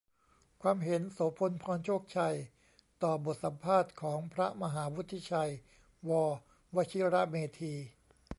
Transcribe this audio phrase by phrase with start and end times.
[0.61, 2.35] ความเห็น โสภณ พรโชคชัย
[3.03, 5.51] ต่อบทสัมภาษณ์ของพระมหาวุฒิชัย
[6.09, 6.11] ว.
[6.75, 7.73] วชิรเมธี